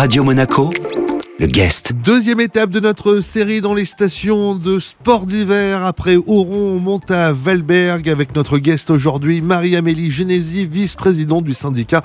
[0.00, 0.70] Radio Monaco,
[1.38, 1.92] le guest.
[1.92, 5.84] Deuxième étape de notre série dans les stations de sport d'hiver.
[5.84, 12.02] Après Auron, on monte à Valberg avec notre guest aujourd'hui, Marie-Amélie Genesi, vice-présidente du syndicat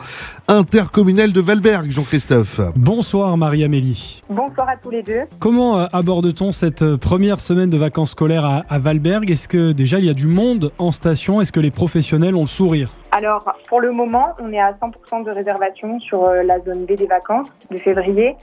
[0.47, 1.89] intercommunal de Valberg.
[1.89, 2.61] Jean-Christophe.
[2.75, 4.21] Bonsoir Marie-Amélie.
[4.29, 5.21] Bonsoir à tous les deux.
[5.39, 9.31] Comment euh, aborde-t-on cette euh, première semaine de vacances scolaires à, à Valberg?
[9.31, 11.41] Est-ce que déjà il y a du monde en station?
[11.41, 12.91] Est-ce que les professionnels ont le sourire?
[13.11, 16.93] Alors, pour le moment, on est à 100% de réservation sur euh, la zone B
[16.93, 18.35] des vacances de février.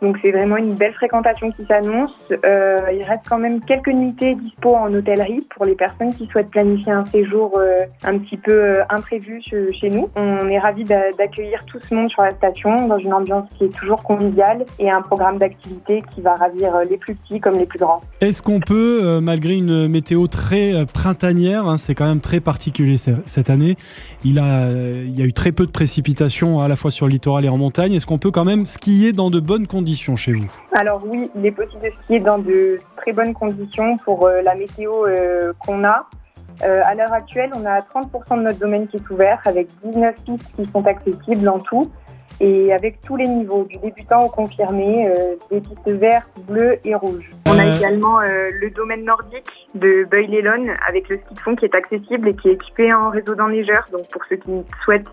[0.00, 2.12] Donc c'est vraiment une belle fréquentation qui s'annonce.
[2.44, 6.50] Euh, il reste quand même quelques nuitées dispo en hôtellerie pour les personnes qui souhaitent
[6.50, 10.08] planifier un séjour euh, un petit peu euh, imprévu che- chez nous.
[10.14, 13.64] On est ravis d'a- d'accueillir tout ce monde sur la station dans une ambiance qui
[13.64, 17.66] est toujours conviviale et un programme d'activités qui va ravir les plus petits comme les
[17.66, 18.00] plus grands.
[18.20, 23.10] Est-ce qu'on peut, malgré une météo très printanière, hein, c'est quand même très particulier ce-
[23.26, 23.74] cette année,
[24.24, 27.12] il, a, il y a eu très peu de précipitations à la fois sur le
[27.12, 30.32] littoral et en montagne, est-ce qu'on peut quand même skier dans de bonnes conditions chez
[30.32, 34.42] vous Alors oui, il est possible de skier dans de très bonnes conditions pour euh,
[34.42, 36.06] la météo euh, qu'on a.
[36.64, 40.14] Euh, à l'heure actuelle, on a 30% de notre domaine qui est ouvert avec 19
[40.24, 41.90] pistes qui sont accessibles en tout
[42.40, 46.94] et avec tous les niveaux, du débutant au confirmé, euh, des pistes vertes, bleues et
[46.94, 47.28] rouges.
[47.46, 51.64] On a également euh, le domaine nordique de Beuil-les-Lônes avec le ski de fond qui
[51.64, 53.86] est accessible et qui est équipé en réseau d'enneigeurs.
[53.90, 54.50] Donc pour ceux qui
[54.84, 55.08] souhaitent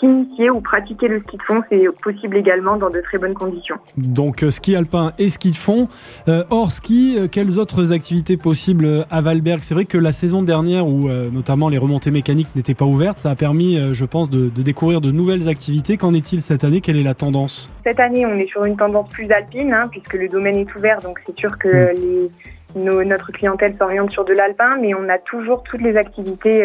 [0.00, 3.76] s'initier ou pratiquer le ski de fond, c'est possible également dans de très bonnes conditions.
[3.96, 5.86] Donc euh, ski alpin et ski de fond.
[6.26, 9.60] Euh, hors ski, euh, quelles autres activités possibles euh, à Valberg?
[9.62, 13.18] C'est vrai que la saison dernière, où euh, notamment les remontées mécaniques n'étaient pas ouvertes,
[13.18, 15.96] ça a permis, euh, je pense, de, de découvrir de nouvelles activités.
[15.96, 16.80] Qu'en est-il cette année?
[16.80, 17.70] Quelle est la tendance?
[17.84, 21.00] Cette année, on est sur une tendance plus alpine, hein, puisque le domaine est ouvert,
[21.00, 22.30] donc c'est sûr que les,
[22.74, 26.64] nos- notre clientèle s'oriente sur de l'alpin, mais on a toujours toutes les activités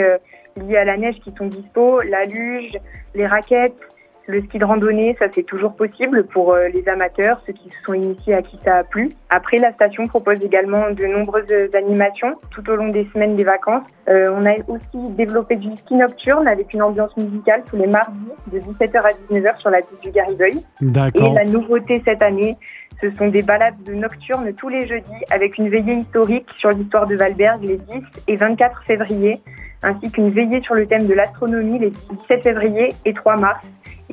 [0.58, 2.78] liées à la neige qui sont dispo, la luge,
[3.14, 3.80] les raquettes,
[4.28, 7.78] le ski de randonnée, ça c'est toujours possible pour euh, les amateurs, ceux qui se
[7.86, 9.10] sont initiés à qui ça a plu.
[9.30, 13.88] Après, la station propose également de nombreuses animations tout au long des semaines des vacances.
[14.08, 18.32] Euh, on a aussi développé du ski nocturne avec une ambiance musicale tous les mardis
[18.52, 20.60] de 17h à 19h sur la piste du Garibeuil.
[20.82, 22.58] Et la nouveauté cette année,
[23.02, 27.06] ce sont des balades de nocturnes tous les jeudis avec une veillée historique sur l'histoire
[27.06, 29.40] de Valberg les 10 et 24 février,
[29.84, 33.66] ainsi qu'une veillée sur le thème de l'astronomie les 17 février et 3 mars.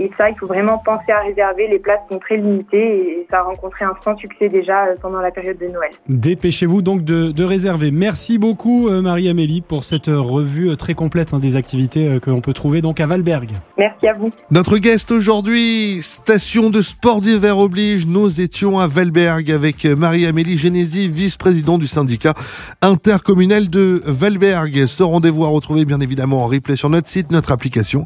[0.03, 1.69] Et ça, il faut vraiment penser à réserver.
[1.69, 5.21] Les places sont très limitées et ça a rencontré un franc succès déjà euh, pendant
[5.21, 5.93] la période de Noël.
[6.09, 7.93] Dépêchez-vous donc de, de réserver.
[7.93, 12.41] Merci beaucoup euh, Marie-Amélie pour cette euh, revue très complète hein, des activités que l'on
[12.41, 13.51] peut trouver donc à Valberg.
[13.79, 14.31] Merci à vous.
[14.51, 21.09] Notre guest aujourd'hui, station de sport d'hiver oblige, nous étions à Valberg avec Marie-Amélie Genesi,
[21.09, 22.35] vice-présidente du syndicat
[22.81, 24.87] intercommunal de Valberg.
[24.87, 28.05] Ce rendez-vous à retrouver bien évidemment en replay sur notre site, notre application,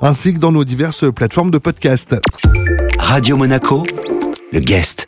[0.00, 2.16] ainsi que dans nos diverses plateformes de podcast.
[2.98, 3.84] Radio Monaco,
[4.52, 5.05] le guest.